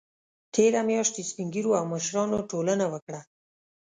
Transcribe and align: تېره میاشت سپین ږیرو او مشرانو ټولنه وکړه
تېره 0.53 0.81
میاشت 0.89 1.15
سپین 1.29 1.47
ږیرو 1.53 1.71
او 1.79 1.85
مشرانو 1.93 2.37
ټولنه 2.51 2.85
وکړه 2.93 3.21